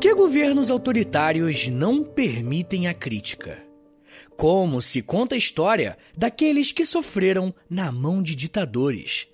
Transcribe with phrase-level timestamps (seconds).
[0.00, 3.62] que governos autoritários não permitem a crítica?
[4.34, 9.28] Como se conta a história daqueles que sofreram na mão de ditadores?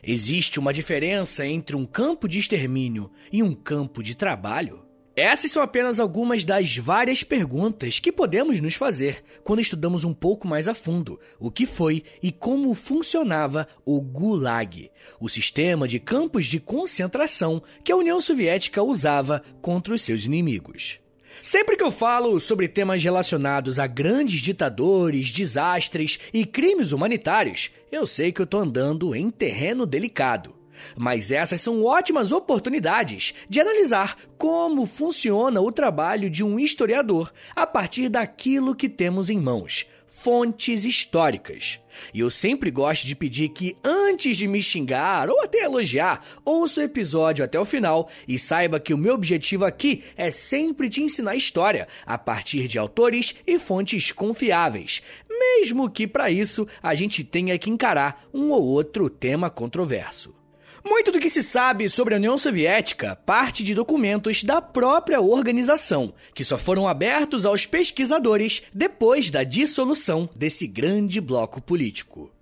[0.00, 4.84] Existe uma diferença entre um campo de extermínio e um campo de trabalho?
[5.14, 10.48] Essas são apenas algumas das várias perguntas que podemos nos fazer quando estudamos um pouco
[10.48, 16.46] mais a fundo o que foi e como funcionava o Gulag, o sistema de campos
[16.46, 20.98] de concentração que a União Soviética usava contra os seus inimigos.
[21.42, 28.06] Sempre que eu falo sobre temas relacionados a grandes ditadores, desastres e crimes humanitários, eu
[28.06, 30.61] sei que eu estou andando em terreno delicado.
[30.96, 37.66] Mas essas são ótimas oportunidades de analisar como funciona o trabalho de um historiador a
[37.66, 39.86] partir daquilo que temos em mãos
[40.22, 41.80] fontes históricas.
[42.12, 46.80] E eu sempre gosto de pedir que, antes de me xingar ou até elogiar, ouça
[46.80, 51.02] o episódio até o final e saiba que o meu objetivo aqui é sempre te
[51.02, 57.24] ensinar história a partir de autores e fontes confiáveis, mesmo que para isso a gente
[57.24, 60.41] tenha que encarar um ou outro tema controverso.
[60.84, 66.12] Muito do que se sabe sobre a União Soviética parte de documentos da própria organização,
[66.34, 72.32] que só foram abertos aos pesquisadores depois da dissolução desse grande bloco político.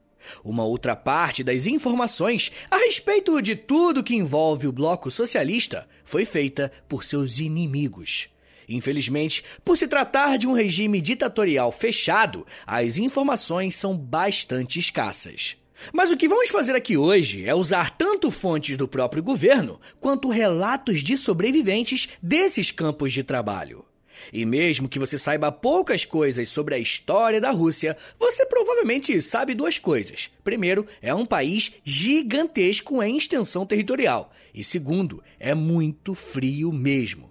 [0.42, 6.24] Uma outra parte das informações a respeito de tudo que envolve o bloco socialista foi
[6.24, 8.28] feita por seus inimigos.
[8.68, 15.59] Infelizmente, por se tratar de um regime ditatorial fechado, as informações são bastante escassas.
[15.92, 20.28] Mas o que vamos fazer aqui hoje é usar tanto fontes do próprio governo quanto
[20.28, 23.84] relatos de sobreviventes desses campos de trabalho.
[24.33, 29.55] E mesmo que você saiba poucas coisas sobre a história da Rússia, você provavelmente sabe
[29.55, 30.31] duas coisas.
[30.45, 34.33] Primeiro, é um país gigantesco em extensão territorial.
[34.55, 37.30] E segundo, é muito frio mesmo.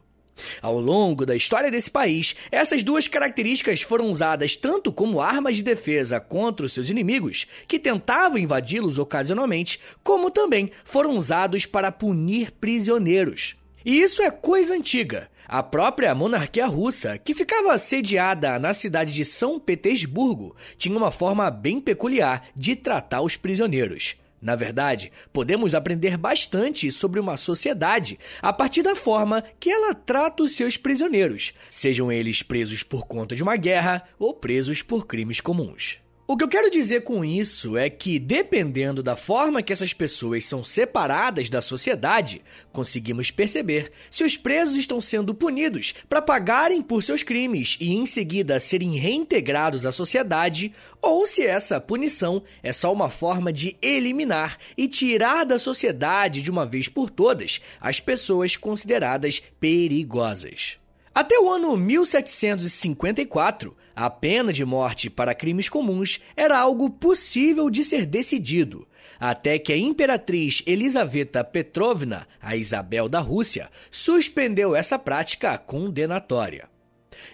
[0.62, 5.64] Ao longo da história desse país, essas duas características foram usadas tanto como armas de
[5.64, 12.52] defesa contra os seus inimigos, que tentavam invadi-los ocasionalmente, como também foram usados para punir
[12.52, 13.56] prisioneiros.
[13.86, 15.30] E isso é coisa antiga.
[15.48, 21.50] A própria monarquia russa, que ficava sediada na cidade de São Petersburgo, tinha uma forma
[21.50, 24.16] bem peculiar de tratar os prisioneiros.
[24.42, 30.44] Na verdade, podemos aprender bastante sobre uma sociedade a partir da forma que ela trata
[30.44, 35.42] os seus prisioneiros, sejam eles presos por conta de uma guerra ou presos por crimes
[35.42, 36.00] comuns.
[36.32, 40.46] O que eu quero dizer com isso é que, dependendo da forma que essas pessoas
[40.46, 47.02] são separadas da sociedade, conseguimos perceber se os presos estão sendo punidos para pagarem por
[47.02, 52.94] seus crimes e em seguida serem reintegrados à sociedade, ou se essa punição é só
[52.94, 58.56] uma forma de eliminar e tirar da sociedade de uma vez por todas as pessoas
[58.56, 60.78] consideradas perigosas.
[61.12, 67.84] Até o ano 1754, a pena de morte para crimes comuns era algo possível de
[67.84, 68.88] ser decidido,
[69.20, 76.70] até que a imperatriz Elisaveta Petrovna, a Isabel da Rússia, suspendeu essa prática condenatória.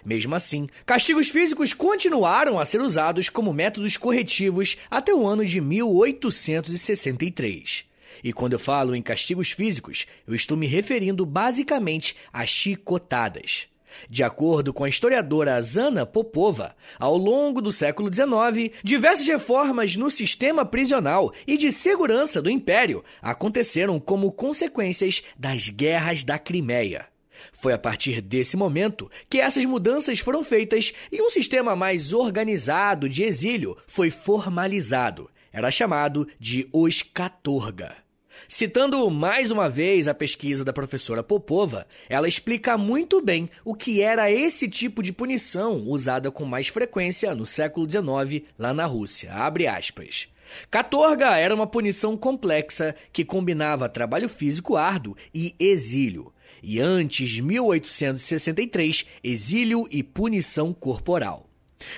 [0.04, 5.60] Mesmo assim, castigos físicos continuaram a ser usados como métodos corretivos até o ano de
[5.60, 7.84] 1863.
[8.24, 13.68] E quando eu falo em castigos físicos, eu estou me referindo basicamente a chicotadas.
[14.08, 20.10] De acordo com a historiadora Zana Popova, ao longo do século XIX, diversas reformas no
[20.10, 27.06] sistema prisional e de segurança do Império aconteceram como consequências das guerras da Crimeia.
[27.52, 33.08] Foi a partir desse momento que essas mudanças foram feitas e um sistema mais organizado
[33.08, 35.30] de exílio foi formalizado.
[35.52, 38.05] Era chamado de os Catorga.
[38.48, 44.02] Citando mais uma vez a pesquisa da professora Popova, ela explica muito bem o que
[44.02, 49.32] era esse tipo de punição usada com mais frequência no século XIX lá na Rússia.
[49.32, 50.28] Abre aspas.
[50.70, 56.32] Catorga era uma punição complexa que combinava trabalho físico árduo e exílio.
[56.62, 61.46] E antes de 1863, exílio e punição corporal.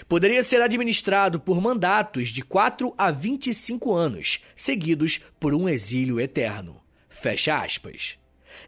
[0.09, 6.81] Poderia ser administrado por mandatos de 4 a 25 anos, seguidos por um exílio eterno.
[7.09, 8.19] Fecha aspas.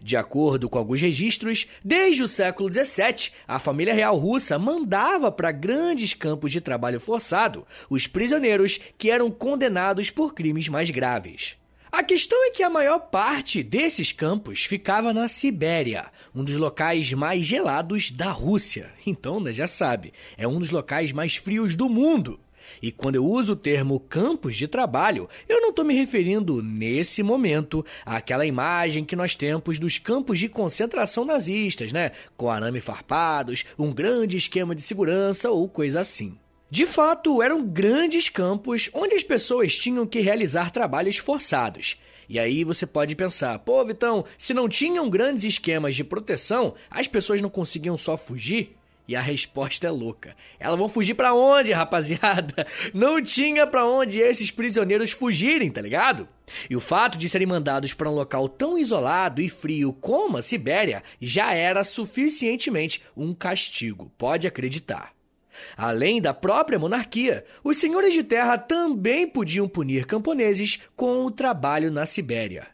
[0.01, 5.53] De acordo com alguns registros, desde o século XVII, a família real russa mandava para
[5.53, 11.60] grandes campos de trabalho forçado os prisioneiros que eram condenados por crimes mais graves.
[11.93, 17.13] A questão é que a maior parte desses campos ficava na Sibéria, um dos locais
[17.13, 18.93] mais gelados da Rússia.
[19.05, 22.39] Então, né, já sabe, é um dos locais mais frios do mundo.
[22.81, 27.25] E quando eu uso o termo campos de trabalho, eu não estou me referindo, nesse
[27.25, 32.13] momento, àquela imagem que nós temos dos campos de concentração nazistas, né?
[32.37, 36.39] Com arame farpados, um grande esquema de segurança ou coisa assim.
[36.71, 41.99] De fato, eram grandes campos onde as pessoas tinham que realizar trabalhos forçados.
[42.29, 47.09] E aí você pode pensar, pô, Vitão, se não tinham grandes esquemas de proteção, as
[47.09, 48.77] pessoas não conseguiam só fugir?
[49.09, 50.37] E a resposta é louca.
[50.61, 52.65] Elas vão fugir para onde, rapaziada?
[52.95, 56.29] Não tinha para onde esses prisioneiros fugirem, tá ligado?
[56.71, 60.43] E o fato de serem mandados para um local tão isolado e frio como a
[60.43, 65.20] Sibéria já era suficientemente um castigo, pode acreditar.
[65.77, 71.91] Além da própria monarquia, os senhores de terra também podiam punir camponeses com o trabalho
[71.91, 72.67] na Sibéria.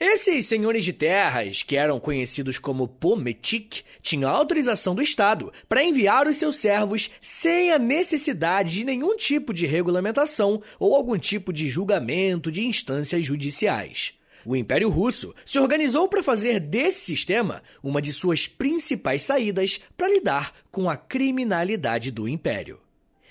[0.00, 6.26] Esses senhores de terras, que eram conhecidos como pometik, tinham autorização do Estado para enviar
[6.26, 11.68] os seus servos sem a necessidade de nenhum tipo de regulamentação ou algum tipo de
[11.68, 14.14] julgamento de instâncias judiciais.
[14.44, 20.08] O Império Russo se organizou para fazer desse sistema uma de suas principais saídas para
[20.08, 22.80] lidar com a criminalidade do Império.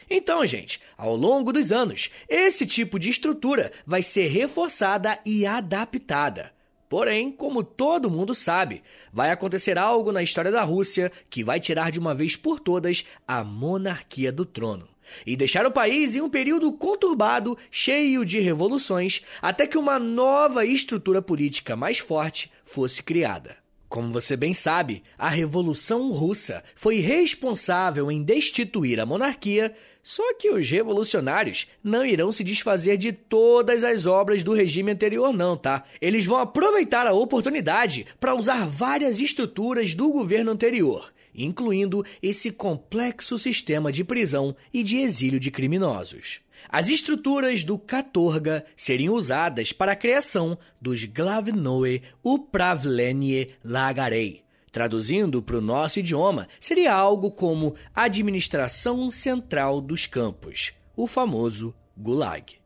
[0.10, 6.52] Então, gente, ao longo dos anos, esse tipo de estrutura vai ser reforçada e adaptada.
[6.90, 11.90] Porém, como todo mundo sabe, vai acontecer algo na história da Rússia que vai tirar
[11.90, 14.90] de uma vez por todas a monarquia do trono
[15.25, 20.66] e deixar o país em um período conturbado, cheio de revoluções, até que uma nova
[20.66, 23.62] estrutura política mais forte fosse criada.
[23.92, 30.50] Como você bem sabe, a Revolução Russa foi responsável em destituir a monarquia, só que
[30.50, 35.84] os revolucionários não irão se desfazer de todas as obras do regime anterior, não, tá?
[36.00, 43.38] Eles vão aproveitar a oportunidade para usar várias estruturas do governo anterior incluindo esse complexo
[43.38, 46.42] sistema de prisão e de exílio de criminosos.
[46.69, 54.44] As estruturas do Katorga seriam usadas para a criação dos Glavnoe Upravlenie Lagarei.
[54.72, 62.61] Traduzindo para o nosso idioma, seria algo como Administração Central dos Campos, o famoso Gulag.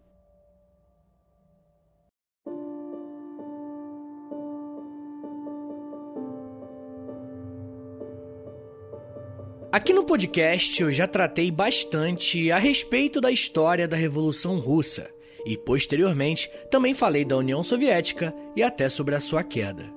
[9.75, 15.09] Aqui no podcast eu já tratei bastante a respeito da história da Revolução Russa
[15.45, 19.93] e, posteriormente, também falei da União Soviética e até sobre a sua queda.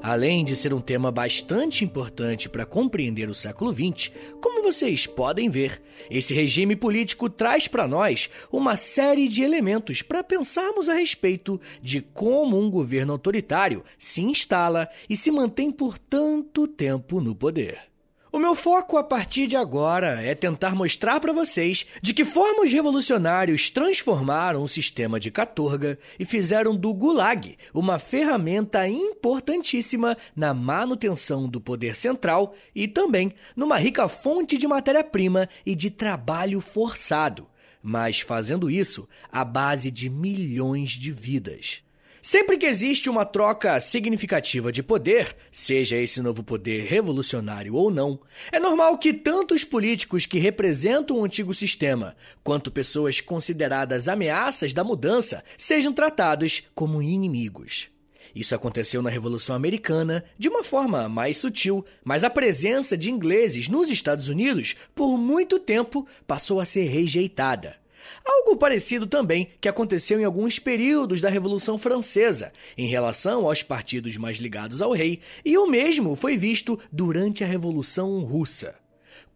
[0.00, 4.10] Além de ser um tema bastante importante para compreender o século XX,
[4.40, 10.24] como vocês podem ver, esse regime político traz para nós uma série de elementos para
[10.24, 16.66] pensarmos a respeito de como um governo autoritário se instala e se mantém por tanto
[16.66, 17.87] tempo no poder.
[18.30, 22.62] O meu foco a partir de agora é tentar mostrar para vocês de que forma
[22.62, 30.52] os revolucionários transformaram o sistema de Catorga e fizeram do Gulag uma ferramenta importantíssima na
[30.52, 37.46] manutenção do poder central e também numa rica fonte de matéria-prima e de trabalho forçado,
[37.82, 41.87] mas fazendo isso à base de milhões de vidas.
[42.30, 48.20] Sempre que existe uma troca significativa de poder, seja esse novo poder revolucionário ou não,
[48.52, 54.74] é normal que tanto os políticos que representam o antigo sistema, quanto pessoas consideradas ameaças
[54.74, 57.88] da mudança, sejam tratados como inimigos.
[58.34, 63.70] Isso aconteceu na Revolução Americana de uma forma mais sutil, mas a presença de ingleses
[63.70, 67.76] nos Estados Unidos por muito tempo passou a ser rejeitada.
[68.24, 74.16] Algo parecido também que aconteceu em alguns períodos da Revolução Francesa, em relação aos partidos
[74.16, 78.74] mais ligados ao rei, e o mesmo foi visto durante a Revolução Russa.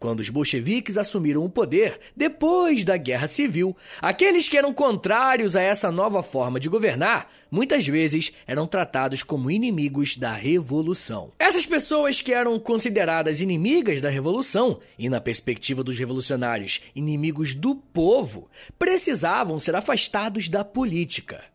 [0.03, 5.61] Quando os bolcheviques assumiram o poder depois da Guerra Civil, aqueles que eram contrários a
[5.61, 11.31] essa nova forma de governar muitas vezes eram tratados como inimigos da revolução.
[11.39, 17.73] Essas pessoas que eram consideradas inimigas da revolução e, na perspectiva dos revolucionários, inimigos do
[17.73, 21.45] povo, precisavam ser afastados da política.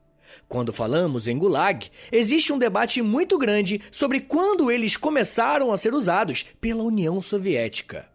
[0.48, 5.92] Quando falamos em Gulag, existe um debate muito grande sobre quando eles começaram a ser
[5.92, 8.08] usados pela União Soviética.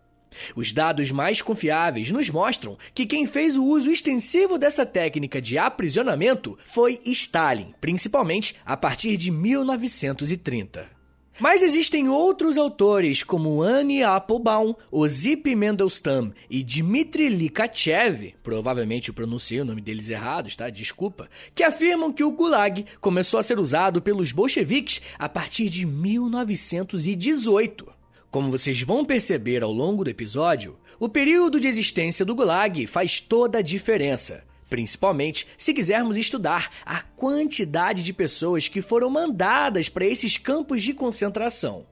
[0.56, 5.58] Os dados mais confiáveis nos mostram que quem fez o uso extensivo dessa técnica de
[5.58, 11.04] aprisionamento foi Stalin, principalmente a partir de 1930.
[11.40, 19.60] Mas existem outros autores, como Annie Applebaum, Ozip Mendelstam e Dmitry Likachev, provavelmente eu pronunciei
[19.60, 20.70] o nome deles errados, tá?
[20.70, 25.88] Desculpa, que afirmam que o Gulag começou a ser usado pelos bolcheviques a partir de
[25.88, 27.93] 1918.
[28.34, 33.20] Como vocês vão perceber ao longo do episódio, o período de existência do Gulag faz
[33.20, 40.08] toda a diferença, principalmente se quisermos estudar a quantidade de pessoas que foram mandadas para
[40.08, 41.86] esses campos de concentração.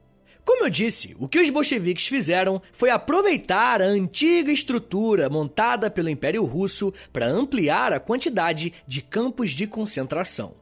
[0.44, 6.10] Como eu disse, o que os bolcheviques fizeram foi aproveitar a antiga estrutura montada pelo
[6.10, 10.61] Império Russo para ampliar a quantidade de campos de concentração.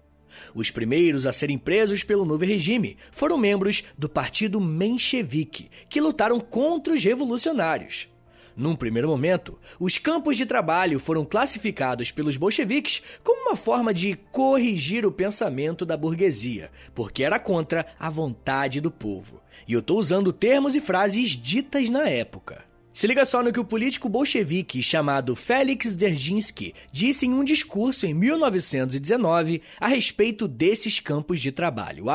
[0.55, 6.41] Os primeiros a serem presos pelo novo regime foram membros do partido menchevique, que lutaram
[6.41, 8.09] contra os revolucionários.
[8.57, 14.19] Num primeiro momento, os campos de trabalho foram classificados pelos bolcheviques como uma forma de
[14.31, 19.41] corrigir o pensamento da burguesia, porque era contra a vontade do povo.
[19.67, 22.70] E eu estou usando termos e frases ditas na época.
[22.93, 28.05] Se liga só no que o político bolchevique chamado Felix Dzerzhinsky disse em um discurso
[28.05, 32.07] em 1919 a respeito desses campos de trabalho.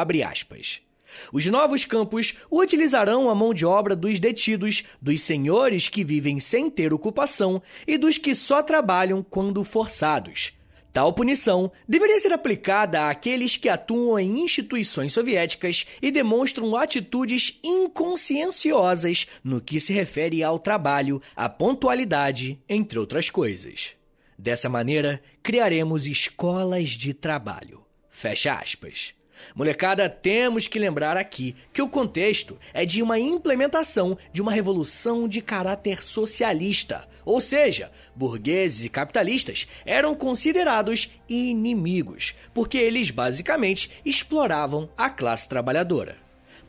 [1.31, 6.69] Os novos campos utilizarão a mão de obra dos detidos, dos senhores que vivem sem
[6.69, 10.51] ter ocupação e dos que só trabalham quando forçados.
[10.95, 19.27] Tal punição deveria ser aplicada àqueles que atuam em instituições soviéticas e demonstram atitudes inconscienciosas
[19.43, 23.91] no que se refere ao trabalho, à pontualidade, entre outras coisas.
[24.39, 27.83] Dessa maneira, criaremos escolas de trabalho.
[28.09, 29.13] Fecha aspas.
[29.53, 35.27] Molecada, temos que lembrar aqui que o contexto é de uma implementação de uma revolução
[35.27, 44.89] de caráter socialista, ou seja, burgueses e capitalistas eram considerados inimigos, porque eles basicamente exploravam
[44.95, 46.17] a classe trabalhadora.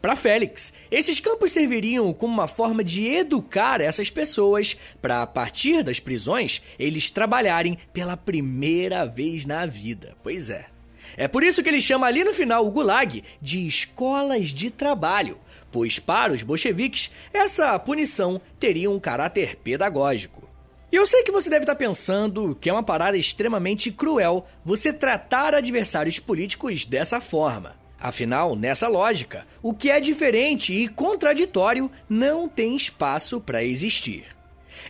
[0.01, 5.83] Para Félix, esses campos serviriam como uma forma de educar essas pessoas para, a partir
[5.83, 10.15] das prisões, eles trabalharem pela primeira vez na vida.
[10.23, 10.76] Pois é.
[11.17, 15.39] É por isso que ele chama ali no final o Gulag de escolas de trabalho,
[15.71, 20.49] pois para os bolcheviques essa punição teria um caráter pedagógico.
[20.91, 24.93] E eu sei que você deve estar pensando que é uma parada extremamente cruel você
[24.93, 27.75] tratar adversários políticos dessa forma.
[27.99, 34.27] Afinal, nessa lógica, o que é diferente e contraditório não tem espaço para existir.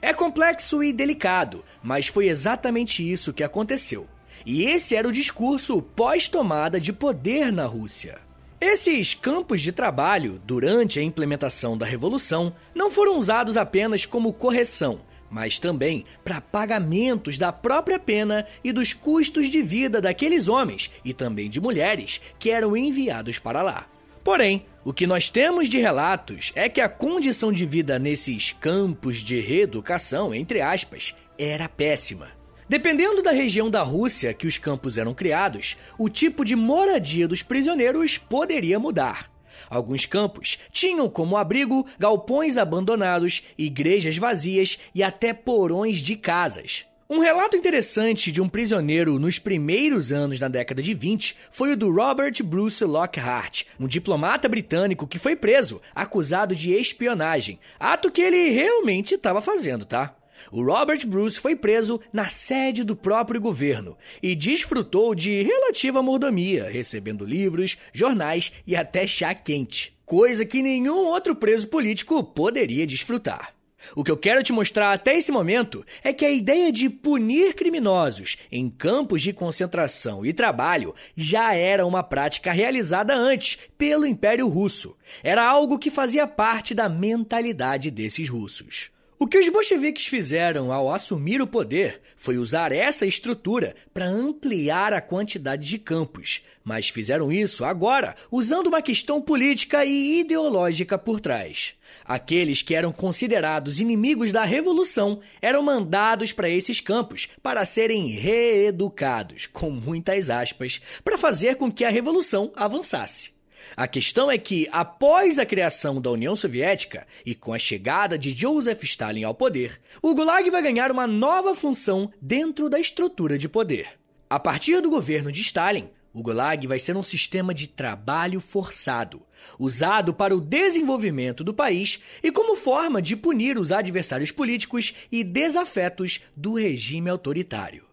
[0.02, 4.06] É complexo e delicado, mas foi exatamente isso que aconteceu.
[4.46, 8.18] E esse era o discurso pós-tomada de poder na Rússia.
[8.60, 15.00] Esses campos de trabalho, durante a implementação da Revolução, não foram usados apenas como correção,
[15.28, 21.12] mas também para pagamentos da própria pena e dos custos de vida daqueles homens e
[21.12, 23.88] também de mulheres que eram enviados para lá.
[24.22, 29.18] Porém, o que nós temos de relatos é que a condição de vida nesses campos
[29.18, 32.35] de reeducação, entre aspas, era péssima.
[32.68, 37.40] Dependendo da região da Rússia que os campos eram criados, o tipo de moradia dos
[37.40, 39.30] prisioneiros poderia mudar.
[39.70, 46.86] Alguns campos tinham como abrigo galpões abandonados, igrejas vazias e até porões de casas.
[47.08, 51.76] Um relato interessante de um prisioneiro nos primeiros anos da década de 20 foi o
[51.76, 58.20] do Robert Bruce Lockhart, um diplomata britânico que foi preso, acusado de espionagem, ato que
[58.20, 60.16] ele realmente estava fazendo, tá?
[60.50, 66.68] O Robert Bruce foi preso na sede do próprio governo e desfrutou de relativa mordomia,
[66.70, 73.56] recebendo livros, jornais e até chá quente, coisa que nenhum outro preso político poderia desfrutar.
[73.94, 77.54] O que eu quero te mostrar até esse momento é que a ideia de punir
[77.54, 84.48] criminosos em campos de concentração e trabalho já era uma prática realizada antes pelo Império
[84.48, 84.96] Russo.
[85.22, 88.95] Era algo que fazia parte da mentalidade desses russos.
[89.18, 94.92] O que os bolcheviques fizeram ao assumir o poder foi usar essa estrutura para ampliar
[94.92, 101.18] a quantidade de campos, mas fizeram isso agora usando uma questão política e ideológica por
[101.18, 101.72] trás.
[102.04, 109.46] Aqueles que eram considerados inimigos da revolução eram mandados para esses campos para serem reeducados,
[109.46, 113.35] com muitas aspas, para fazer com que a revolução avançasse.
[113.76, 118.32] A questão é que, após a criação da União Soviética e com a chegada de
[118.32, 123.48] Joseph Stalin ao poder, o Gulag vai ganhar uma nova função dentro da estrutura de
[123.48, 123.88] poder.
[124.28, 129.22] A partir do governo de Stalin, o Gulag vai ser um sistema de trabalho forçado,
[129.58, 135.22] usado para o desenvolvimento do país e como forma de punir os adversários políticos e
[135.22, 137.85] desafetos do regime autoritário.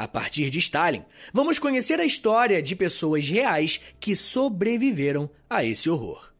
[0.00, 5.90] A partir de Stalin, vamos conhecer a história de pessoas reais que sobreviveram a esse
[5.90, 6.32] horror.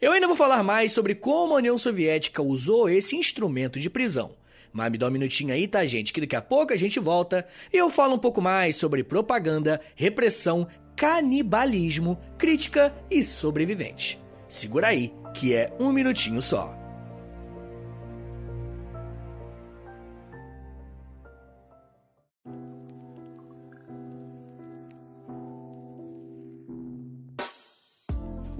[0.00, 4.34] Eu ainda vou falar mais sobre como a União Soviética usou esse instrumento de prisão.
[4.72, 6.12] Mas me dá um minutinho aí, tá, gente?
[6.12, 9.80] Que daqui a pouco a gente volta e eu falo um pouco mais sobre propaganda,
[9.94, 14.20] repressão, canibalismo, crítica e sobrevivente.
[14.48, 16.85] Segura aí, que é um minutinho só.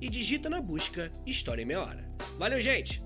[0.00, 2.10] e digita na busca História em Meia Hora.
[2.38, 3.02] Valeu, gente!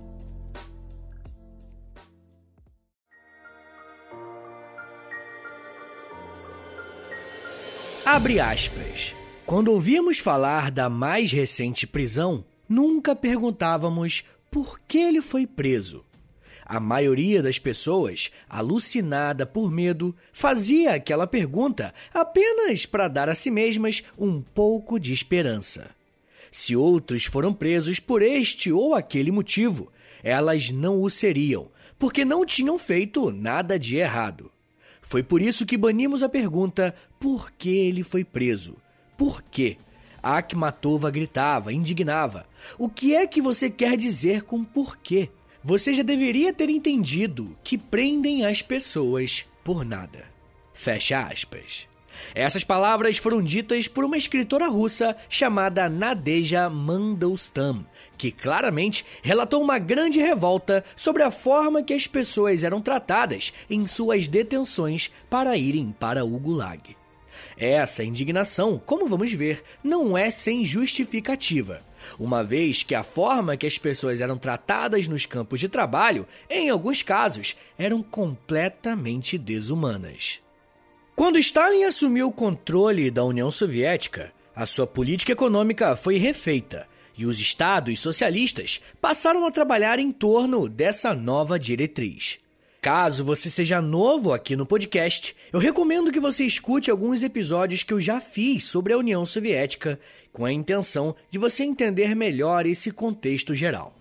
[8.04, 9.16] Abre aspas.
[9.46, 16.04] Quando ouvíamos falar da mais recente prisão, nunca perguntávamos por que ele foi preso.
[16.66, 23.50] A maioria das pessoas, alucinada por medo, fazia aquela pergunta apenas para dar a si
[23.50, 25.90] mesmas um pouco de esperança.
[26.50, 29.92] Se outros foram presos por este ou aquele motivo,
[30.22, 31.68] elas não o seriam,
[31.98, 34.50] porque não tinham feito nada de errado.
[35.02, 38.76] Foi por isso que banimos a pergunta por que ele foi preso.
[39.18, 39.76] Por quê?
[40.22, 42.46] Akhmatova gritava, indignava.
[42.78, 45.28] O que é que você quer dizer com porquê?
[45.66, 50.26] Você já deveria ter entendido que prendem as pessoas por nada.
[50.74, 51.88] Fecha aspas.
[52.34, 57.86] Essas palavras foram ditas por uma escritora russa chamada Nadeja Mandelstam,
[58.18, 63.86] que claramente relatou uma grande revolta sobre a forma que as pessoas eram tratadas em
[63.86, 66.94] suas detenções para irem para o Gulag.
[67.56, 71.82] Essa indignação, como vamos ver, não é sem justificativa,
[72.18, 76.70] uma vez que a forma que as pessoas eram tratadas nos campos de trabalho, em
[76.70, 80.40] alguns casos, eram completamente desumanas.
[81.16, 87.26] Quando Stalin assumiu o controle da União Soviética, a sua política econômica foi refeita e
[87.26, 92.40] os estados socialistas passaram a trabalhar em torno dessa nova diretriz.
[92.84, 97.94] Caso você seja novo aqui no podcast, eu recomendo que você escute alguns episódios que
[97.94, 99.98] eu já fiz sobre a União Soviética,
[100.30, 103.96] com a intenção de você entender melhor esse contexto geral.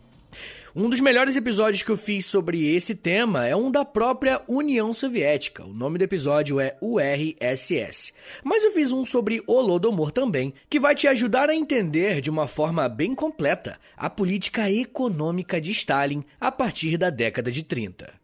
[0.76, 4.93] Um dos melhores episódios que eu fiz sobre esse tema é um da própria União
[4.93, 5.63] Soviética.
[5.63, 8.13] O nome do episódio é URSS.
[8.43, 12.50] Mas eu fiz um sobre Holodomor também, que vai te ajudar a entender de uma
[12.50, 18.22] forma bem completa a política econômica de Stalin a partir da década de 30.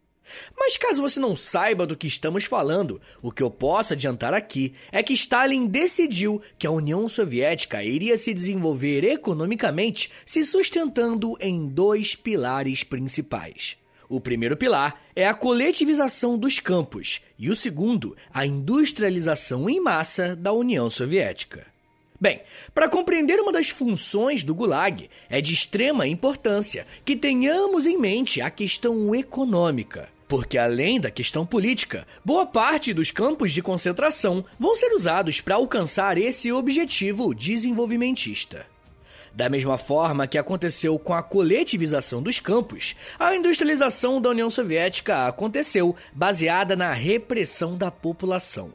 [0.57, 4.73] Mas caso você não saiba do que estamos falando, o que eu posso adiantar aqui
[4.91, 11.67] é que Stalin decidiu que a União Soviética iria se desenvolver economicamente se sustentando em
[11.67, 13.77] dois pilares principais.
[14.09, 20.35] O primeiro pilar é a coletivização dos campos e o segundo, a industrialização em massa
[20.35, 21.67] da União Soviética.
[22.19, 22.41] Bem,
[22.73, 28.41] para compreender uma das funções do Gulag, é de extrema importância que tenhamos em mente
[28.41, 30.09] a questão econômica.
[30.29, 35.55] Porque além da questão política, boa parte dos campos de concentração vão ser usados para
[35.55, 38.63] alcançar esse objetivo desenvolvimentista.
[39.33, 45.25] Da mesma forma que aconteceu com a coletivização dos campos, a industrialização da União Soviética
[45.25, 48.71] aconteceu baseada na repressão da população.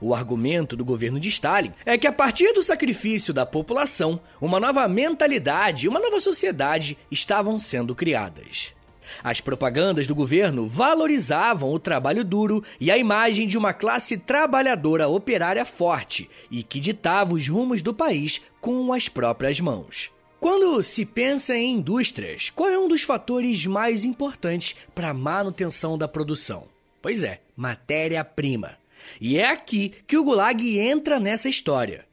[0.00, 4.58] O argumento do governo de Stalin é que a partir do sacrifício da população, uma
[4.58, 8.76] nova mentalidade e uma nova sociedade estavam sendo criadas.
[9.22, 15.08] As propagandas do governo valorizavam o trabalho duro e a imagem de uma classe trabalhadora
[15.08, 20.10] operária forte e que ditava os rumos do país com as próprias mãos.
[20.40, 25.98] Quando se pensa em indústrias, qual é um dos fatores mais importantes para a manutenção
[25.98, 26.66] da produção?
[27.02, 28.76] Pois é, matéria-prima.
[29.20, 32.07] E é aqui que o Gulag entra nessa história.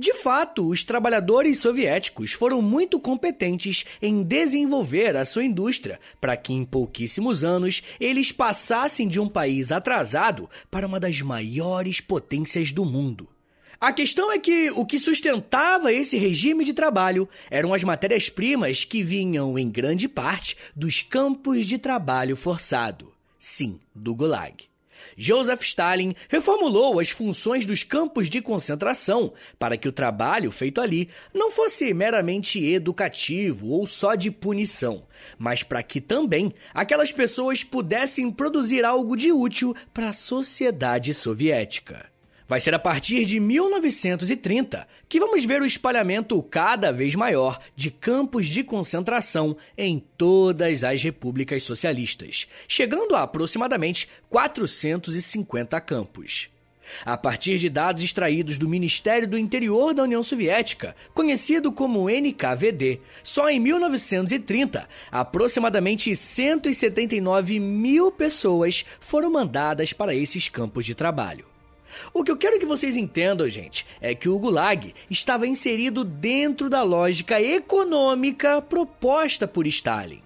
[0.00, 6.54] De fato, os trabalhadores soviéticos foram muito competentes em desenvolver a sua indústria para que
[6.54, 12.82] em pouquíssimos anos eles passassem de um país atrasado para uma das maiores potências do
[12.82, 13.28] mundo.
[13.78, 19.02] A questão é que o que sustentava esse regime de trabalho eram as matérias-primas que
[19.02, 23.12] vinham, em grande parte, dos campos de trabalho forçado.
[23.38, 24.69] Sim, do Gulag.
[25.16, 31.08] Joseph Stalin reformulou as funções dos campos de concentração para que o trabalho feito ali
[31.32, 35.06] não fosse meramente educativo ou só de punição,
[35.38, 42.09] mas para que também aquelas pessoas pudessem produzir algo de útil para a sociedade soviética.
[42.50, 47.92] Vai ser a partir de 1930 que vamos ver o espalhamento cada vez maior de
[47.92, 56.50] campos de concentração em todas as repúblicas socialistas, chegando a aproximadamente 450 campos.
[57.06, 62.98] A partir de dados extraídos do Ministério do Interior da União Soviética, conhecido como NKVD,
[63.22, 71.49] só em 1930, aproximadamente 179 mil pessoas foram mandadas para esses campos de trabalho.
[72.12, 76.68] O que eu quero que vocês entendam, gente, é que o Gulag estava inserido dentro
[76.68, 80.22] da lógica econômica proposta por Stalin.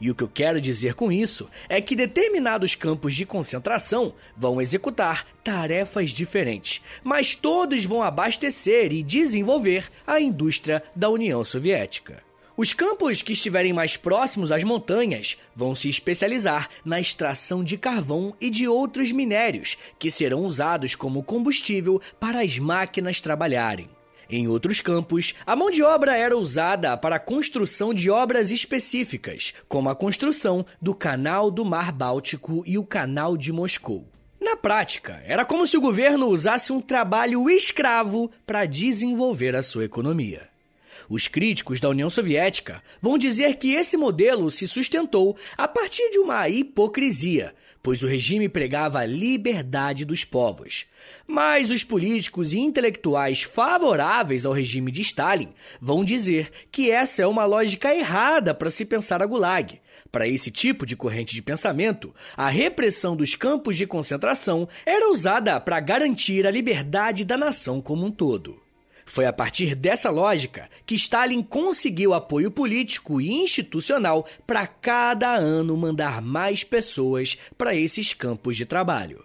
[0.00, 4.60] E o que eu quero dizer com isso é que determinados campos de concentração vão
[4.60, 12.23] executar tarefas diferentes, mas todos vão abastecer e desenvolver a indústria da União Soviética.
[12.56, 18.32] Os campos que estiverem mais próximos às montanhas vão se especializar na extração de carvão
[18.40, 23.90] e de outros minérios que serão usados como combustível para as máquinas trabalharem.
[24.30, 29.52] Em outros campos, a mão de obra era usada para a construção de obras específicas,
[29.68, 34.08] como a construção do Canal do Mar Báltico e o Canal de Moscou.
[34.40, 39.84] Na prática, era como se o governo usasse um trabalho escravo para desenvolver a sua
[39.84, 40.53] economia.
[41.08, 46.18] Os críticos da União Soviética vão dizer que esse modelo se sustentou a partir de
[46.18, 50.86] uma hipocrisia, pois o regime pregava a liberdade dos povos.
[51.26, 57.26] Mas os políticos e intelectuais favoráveis ao regime de Stalin vão dizer que essa é
[57.26, 59.78] uma lógica errada para se pensar a Gulag.
[60.10, 65.60] Para esse tipo de corrente de pensamento, a repressão dos campos de concentração era usada
[65.60, 68.63] para garantir a liberdade da nação como um todo.
[69.06, 75.76] Foi a partir dessa lógica que Stalin conseguiu apoio político e institucional para cada ano
[75.76, 79.24] mandar mais pessoas para esses campos de trabalho.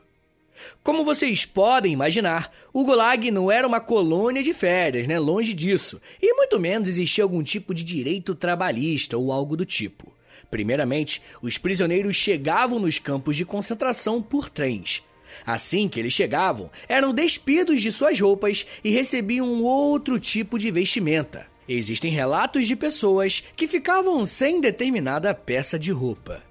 [0.83, 5.17] Como vocês podem imaginar, o Gulag não era uma colônia de férias, né?
[5.17, 6.01] Longe disso.
[6.21, 10.11] E muito menos existia algum tipo de direito trabalhista ou algo do tipo.
[10.51, 15.03] Primeiramente, os prisioneiros chegavam nos campos de concentração por trens.
[15.45, 21.47] Assim que eles chegavam, eram despidos de suas roupas e recebiam outro tipo de vestimenta.
[21.67, 26.43] Existem relatos de pessoas que ficavam sem determinada peça de roupa.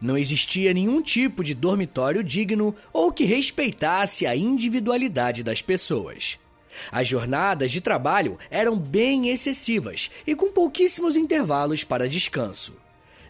[0.00, 6.40] Não existia nenhum tipo de dormitório digno ou que respeitasse a individualidade das pessoas.
[6.90, 12.74] As jornadas de trabalho eram bem excessivas e com pouquíssimos intervalos para descanso.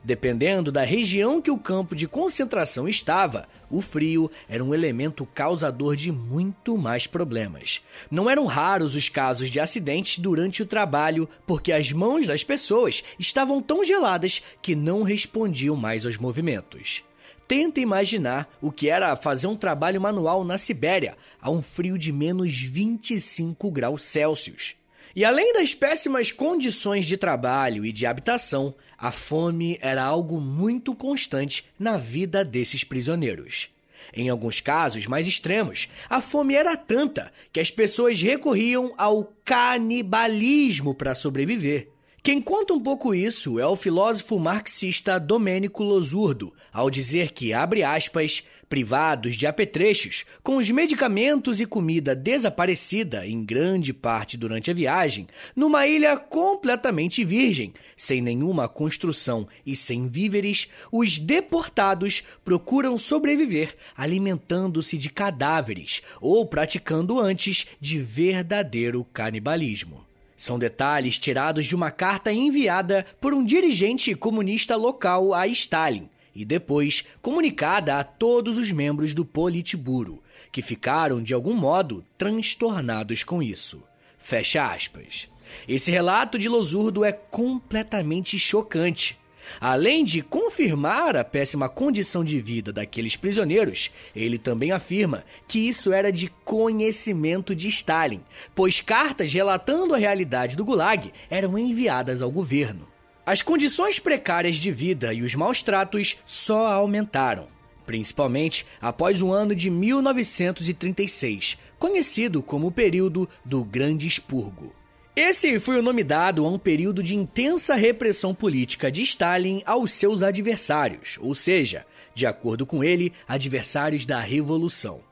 [0.05, 5.95] Dependendo da região que o campo de concentração estava, o frio era um elemento causador
[5.95, 7.85] de muito mais problemas.
[8.11, 13.05] Não eram raros os casos de acidentes durante o trabalho, porque as mãos das pessoas
[13.17, 17.05] estavam tão geladas que não respondiam mais aos movimentos.
[17.47, 22.11] Tenta imaginar o que era fazer um trabalho manual na Sibéria, a um frio de
[22.11, 24.75] menos 25 graus Celsius.
[25.15, 30.95] E além das péssimas condições de trabalho e de habitação, a fome era algo muito
[30.95, 33.69] constante na vida desses prisioneiros.
[34.15, 40.95] Em alguns casos mais extremos, a fome era tanta que as pessoas recorriam ao canibalismo
[40.95, 41.89] para sobreviver.
[42.25, 47.83] Quem conta um pouco isso é o filósofo marxista Domênico Losurdo, ao dizer que, abre
[47.83, 54.75] aspas, privados de apetrechos, com os medicamentos e comida desaparecida em grande parte durante a
[54.75, 63.75] viagem, numa ilha completamente virgem, sem nenhuma construção e sem víveres, os deportados procuram sobreviver
[63.97, 70.12] alimentando-se de cadáveres ou praticando antes de verdadeiro canibalismo.
[70.43, 76.45] São detalhes tirados de uma carta enviada por um dirigente comunista local a Stalin, e
[76.45, 83.41] depois comunicada a todos os membros do Politburo, que ficaram de algum modo transtornados com
[83.41, 83.85] isso.
[84.19, 85.29] Fecha aspas.
[85.69, 89.17] Esse relato de Losurdo é completamente chocante.
[89.61, 95.93] Além de confirmar a péssima condição de vida daqueles prisioneiros, ele também afirma que isso
[95.93, 98.21] era de conhecimento de Stalin,
[98.55, 102.87] pois cartas relatando a realidade do Gulag eram enviadas ao governo.
[103.25, 107.47] As condições precárias de vida e os maus tratos só aumentaram,
[107.87, 114.75] principalmente após o ano de 1936, conhecido como o período do Grande Expurgo.
[115.15, 119.93] Esse foi o nome dado a um período de intensa repressão política de Stalin aos
[119.93, 125.03] seus adversários, ou seja, de acordo com ele, adversários da Revolução.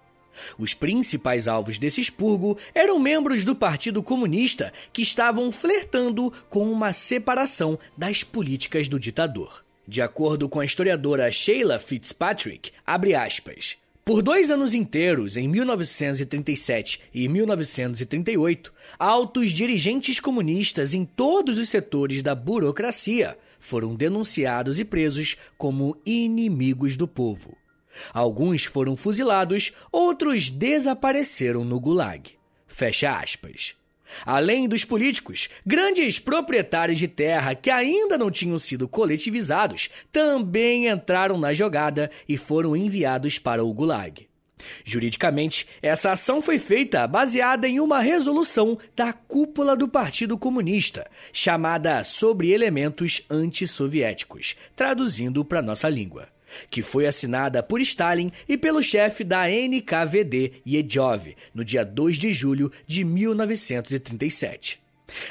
[0.58, 6.94] Os principais alvos desse expurgo eram membros do Partido Comunista que estavam flertando com uma
[6.94, 9.62] separação das políticas do ditador.
[9.86, 17.02] De acordo com a historiadora Sheila Fitzpatrick, abre aspas, por dois anos inteiros, em 1937
[17.12, 25.36] e 1938, altos dirigentes comunistas em todos os setores da burocracia foram denunciados e presos
[25.56, 27.56] como inimigos do povo.
[28.12, 32.30] Alguns foram fuzilados, outros desapareceram no Gulag.
[32.66, 33.80] Fecha aspas.
[34.25, 41.38] Além dos políticos, grandes proprietários de terra que ainda não tinham sido coletivizados também entraram
[41.38, 44.29] na jogada e foram enviados para o Gulag.
[44.85, 52.05] Juridicamente, essa ação foi feita baseada em uma resolução da cúpula do Partido Comunista, chamada
[52.05, 56.29] Sobre Elementos Antissoviéticos, traduzindo para nossa língua
[56.70, 62.32] que foi assinada por Stalin e pelo chefe da NKVD, Yedjov, no dia 2 de
[62.32, 64.80] julho de 1937.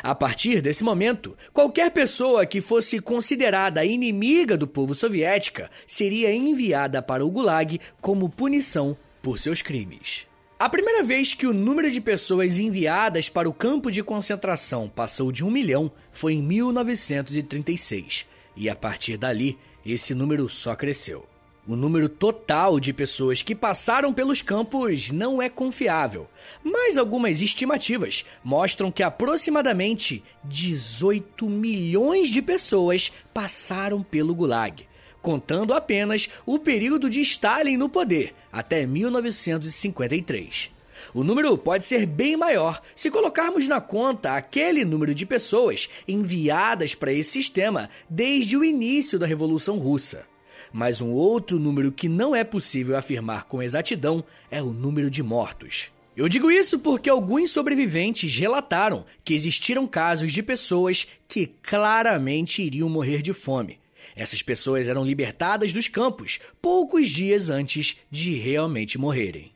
[0.04, 7.02] A partir desse momento, qualquer pessoa que fosse considerada inimiga do povo soviética seria enviada
[7.02, 10.28] para o Gulag como punição por seus crimes.
[10.58, 15.32] A primeira vez que o número de pessoas enviadas para o campo de concentração passou
[15.32, 18.26] de um milhão foi em 1936,
[18.58, 21.26] e a partir dali esse número só cresceu.
[21.68, 26.28] O número total de pessoas que passaram pelos campos não é confiável,
[26.64, 34.88] mas algumas estimativas mostram que aproximadamente 18 milhões de pessoas passaram pelo Gulag,
[35.22, 40.72] contando apenas o período de Stalin no poder, até 1953.
[41.14, 46.94] O número pode ser bem maior se colocarmos na conta aquele número de pessoas enviadas
[46.94, 50.26] para esse sistema desde o início da Revolução Russa.
[50.72, 55.24] Mas um outro número que não é possível afirmar com exatidão é o número de
[55.24, 55.92] mortos.
[56.16, 62.90] Eu digo isso porque alguns sobreviventes relataram que existiram casos de pessoas que claramente iriam
[62.90, 63.80] morrer de fome.
[64.16, 69.52] Essas pessoas eram libertadas dos campos poucos dias antes de realmente morrerem.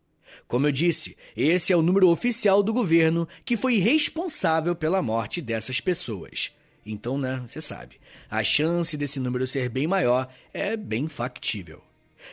[0.46, 5.42] Como eu disse, esse é o número oficial do governo que foi responsável pela morte
[5.42, 6.50] dessas pessoas.
[6.90, 7.96] Então, né, você sabe,
[8.30, 11.82] a chance desse número ser bem maior é bem factível.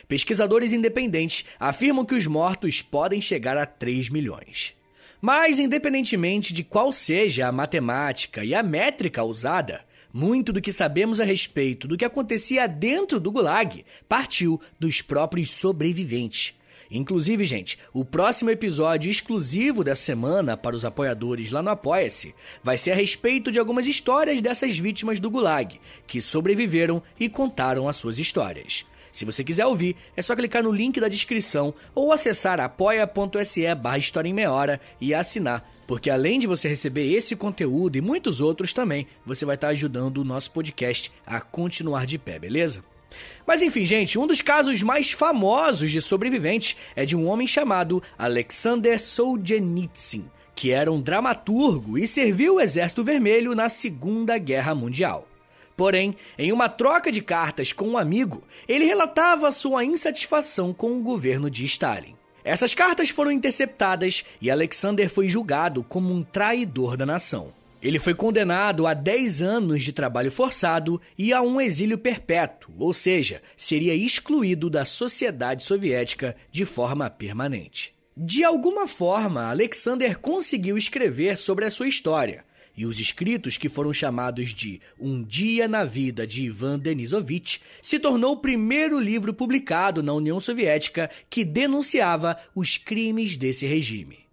[0.08, 4.74] Pesquisadores independentes afirmam que os mortos podem chegar a 3 milhões.
[5.20, 11.20] Mas, independentemente de qual seja a matemática e a métrica usada, muito do que sabemos
[11.20, 16.55] a respeito do que acontecia dentro do Gulag partiu dos próprios sobreviventes,
[16.90, 22.78] Inclusive, gente, o próximo episódio exclusivo da semana para os apoiadores lá no Apoia-se vai
[22.78, 27.96] ser a respeito de algumas histórias dessas vítimas do Gulag, que sobreviveram e contaram as
[27.96, 28.86] suas histórias.
[29.16, 33.96] Se você quiser ouvir, é só clicar no link da descrição ou acessar apoia.se barra
[33.96, 38.42] História em Meia Hora e assinar, porque além de você receber esse conteúdo e muitos
[38.42, 42.84] outros também, você vai estar ajudando o nosso podcast a continuar de pé, beleza?
[43.46, 48.02] Mas enfim, gente, um dos casos mais famosos de sobreviventes é de um homem chamado
[48.18, 55.28] Alexander Solzhenitsyn, que era um dramaturgo e serviu o Exército Vermelho na Segunda Guerra Mundial.
[55.76, 61.02] Porém, em uma troca de cartas com um amigo, ele relatava sua insatisfação com o
[61.02, 62.16] governo de Stalin.
[62.42, 67.52] Essas cartas foram interceptadas e Alexander foi julgado como um traidor da nação.
[67.86, 72.92] Ele foi condenado a 10 anos de trabalho forçado e a um exílio perpétuo, ou
[72.92, 77.94] seja, seria excluído da sociedade soviética de forma permanente.
[78.16, 82.44] De alguma forma, Alexander conseguiu escrever sobre a sua história,
[82.76, 88.00] e os escritos que foram chamados de Um Dia na Vida de Ivan Denisovich se
[88.00, 94.25] tornou o primeiro livro publicado na União Soviética que denunciava os crimes desse regime.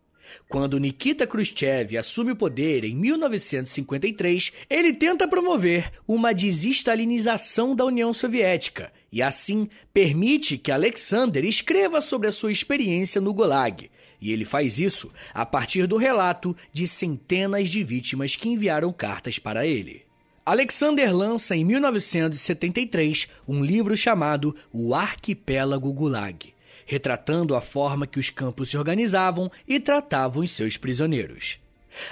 [0.50, 8.14] Quando Nikita Khrushchev assume o poder em 1953, ele tenta promover uma desestalinização da União
[8.14, 13.90] Soviética e, assim, permite que Alexander escreva sobre a sua experiência no Gulag.
[14.22, 19.38] E ele faz isso a partir do relato de centenas de vítimas que enviaram cartas
[19.38, 20.04] para ele.
[20.46, 26.53] Alexander lança em 1973 um livro chamado O Arquipélago Gulag
[26.86, 31.60] retratando a forma que os campos se organizavam e tratavam os seus prisioneiros.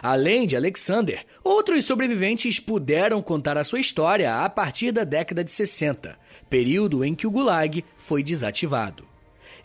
[0.01, 5.51] Além de Alexander, outros sobreviventes puderam contar a sua história a partir da década de
[5.51, 6.17] 60,
[6.49, 9.11] período em que o Gulag foi desativado.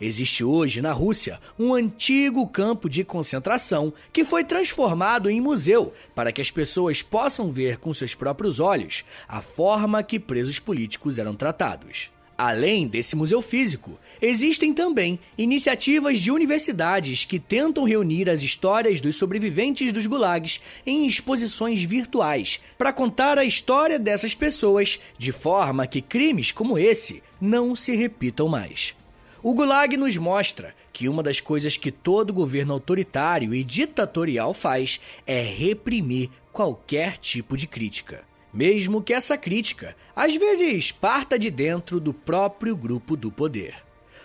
[0.00, 6.32] Existe hoje na Rússia um antigo campo de concentração que foi transformado em museu para
[6.32, 11.34] que as pessoas possam ver com seus próprios olhos a forma que presos políticos eram
[11.34, 12.10] tratados.
[12.38, 19.16] Além desse museu físico, existem também iniciativas de universidades que tentam reunir as histórias dos
[19.16, 26.02] sobreviventes dos gulags em exposições virtuais para contar a história dessas pessoas de forma que
[26.02, 28.94] crimes como esse não se repitam mais.
[29.42, 35.00] O Gulag nos mostra que uma das coisas que todo governo autoritário e ditatorial faz
[35.26, 38.25] é reprimir qualquer tipo de crítica.
[38.56, 43.74] Mesmo que essa crítica, às vezes, parta de dentro do próprio grupo do poder.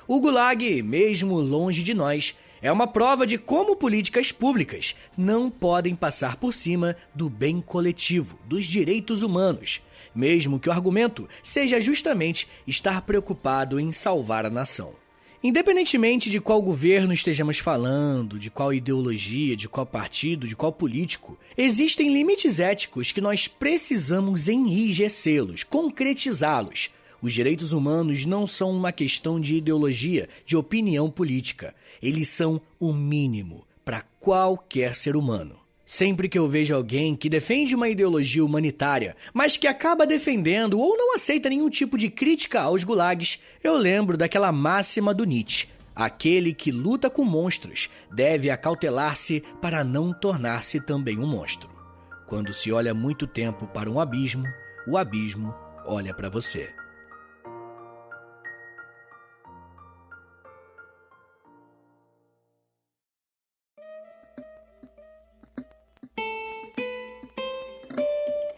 [0.08, 5.96] O Gulag, mesmo longe de nós, é uma prova de como políticas públicas não podem
[5.96, 9.82] passar por cima do bem coletivo, dos direitos humanos,
[10.16, 15.01] mesmo que o argumento seja justamente estar preocupado em salvar a nação.
[15.44, 21.36] Independentemente de qual governo estejamos falando, de qual ideologia, de qual partido, de qual político,
[21.58, 26.92] existem limites éticos que nós precisamos enrijecê-los, concretizá-los.
[27.20, 31.74] Os direitos humanos não são uma questão de ideologia, de opinião política.
[32.02, 35.61] Eles são o mínimo para qualquer ser humano.
[35.94, 40.96] Sempre que eu vejo alguém que defende uma ideologia humanitária, mas que acaba defendendo ou
[40.96, 46.54] não aceita nenhum tipo de crítica aos gulags, eu lembro daquela máxima do Nietzsche: aquele
[46.54, 51.70] que luta com monstros deve acautelar-se para não tornar-se também um monstro.
[52.26, 54.46] Quando se olha muito tempo para um abismo,
[54.88, 55.54] o abismo
[55.86, 56.70] olha para você.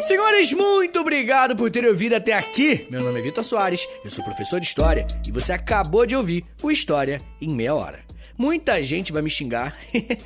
[0.03, 2.85] Senhores, muito obrigado por terem ouvido até aqui.
[2.89, 6.43] Meu nome é Vitor Soares, eu sou professor de História e você acabou de ouvir
[6.61, 7.99] o História em Meia Hora.
[8.43, 9.73] Muita gente vai me xingar,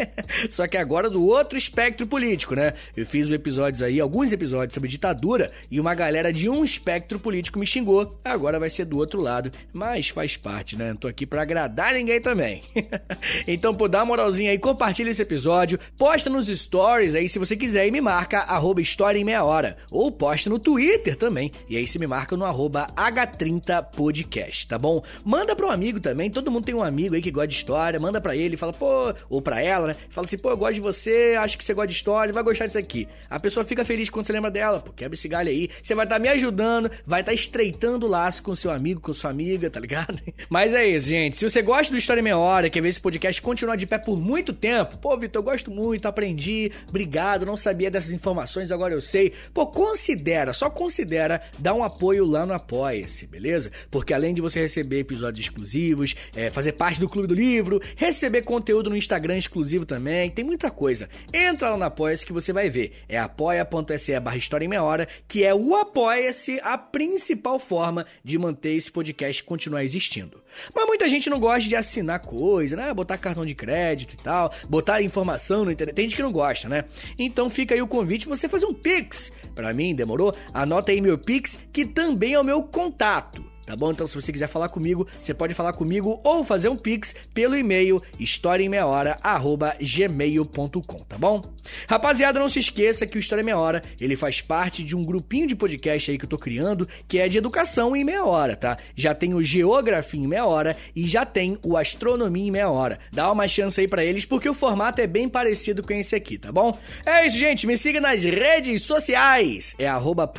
[0.49, 2.73] só que agora do outro espectro político, né?
[2.95, 7.60] Eu fiz episódios aí, alguns episódios sobre ditadura e uma galera de um espectro político
[7.60, 8.19] me xingou.
[8.25, 10.89] Agora vai ser do outro lado, mas faz parte, né?
[10.89, 12.63] Não tô aqui para agradar ninguém também.
[13.47, 17.56] então, por dar uma moralzinha aí, compartilha esse episódio, posta nos stories aí se você
[17.56, 19.77] quiser e me marca arroba História em Meia Hora.
[19.91, 25.03] Ou posta no Twitter também, e aí você me marca no arroba H30podcast, tá bom?
[25.23, 28.06] Manda para um amigo também, todo mundo tem um amigo aí que gosta de história,
[28.07, 29.95] manda para ele, fala, pô, ou para ela, né?
[30.09, 32.65] Fala assim, pô, eu gosto de você, acho que você gosta de história, vai gostar
[32.65, 33.05] disso aqui.
[33.29, 35.69] A pessoa fica feliz quando você lembra dela, pô, quebra esse galho aí.
[35.83, 39.01] Você vai estar tá me ajudando, vai estar tá estreitando o laço com seu amigo,
[39.01, 40.21] com sua amiga, tá ligado?
[40.49, 41.35] Mas é isso, gente.
[41.35, 44.17] Se você gosta do História Meia Hora, quer ver esse podcast continuar de pé por
[44.17, 49.01] muito tempo, pô, Vitor, eu gosto muito, aprendi, obrigado, não sabia dessas informações, agora eu
[49.01, 49.33] sei.
[49.53, 53.69] Pô, considera, só considera dar um apoio lá no Apoia-se, beleza?
[53.91, 58.41] Porque além de você receber episódios exclusivos, é, fazer parte do Clube do Livro, receber
[58.43, 61.10] conteúdo no Instagram exclusivo também, tem muita coisa.
[61.34, 62.93] Entra lá no Apoia-se que você vai ver.
[63.08, 68.38] É apoia.se barra História em Meia Hora, que é o Apoia-se a principal forma de
[68.38, 70.41] manter esse podcast continuar existindo.
[70.73, 72.93] Mas muita gente não gosta de assinar coisa, né?
[72.93, 75.95] Botar cartão de crédito e tal, botar informação no internet.
[75.95, 76.86] Tem gente que não gosta, né?
[77.17, 79.32] Então fica aí o convite pra você fazer um Pix.
[79.56, 80.36] Pra mim, demorou?
[80.54, 83.91] Anota aí meu Pix, que também é o meu contato tá bom?
[83.91, 87.56] Então, se você quiser falar comigo, você pode falar comigo ou fazer um pix pelo
[87.56, 91.43] e-mail historiaemmeiahora@gmail.com, tá bom?
[91.88, 95.03] Rapaziada, não se esqueça que o História em Meia Hora, ele faz parte de um
[95.03, 98.56] grupinho de podcast aí que eu tô criando, que é de educação em meia hora,
[98.56, 98.77] tá?
[98.95, 102.97] Já tem o Geografia em meia hora e já tem o Astronomia em meia hora.
[103.12, 106.38] Dá uma chance aí para eles porque o formato é bem parecido com esse aqui,
[106.38, 106.77] tá bom?
[107.06, 109.75] É isso, gente, me siga nas redes sociais.
[109.77, 110.32] É arroba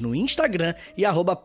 [0.00, 1.36] no Instagram e arroba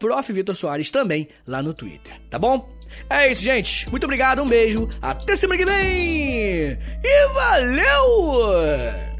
[0.91, 2.73] também lá no Twitter, tá bom?
[3.09, 3.89] É isso, gente.
[3.89, 9.14] Muito obrigado, um beijo, até semana que vem e valeu!